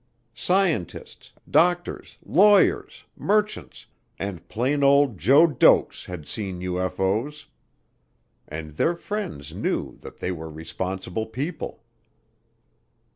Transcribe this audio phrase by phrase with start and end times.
[0.33, 3.85] Scientists, doctors, lawyers, merchants,
[4.17, 7.45] and plain old Joe Doakes had seen UFO's,
[8.47, 11.83] and their friends knew that they were responsible people.